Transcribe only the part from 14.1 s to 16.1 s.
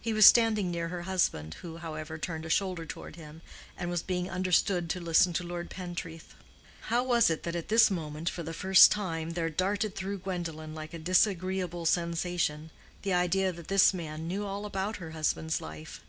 knew all about her husband's life?